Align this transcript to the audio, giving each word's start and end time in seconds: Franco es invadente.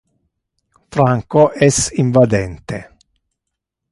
Franco 0.91 1.51
es 1.53 1.93
invadente. 1.99 2.89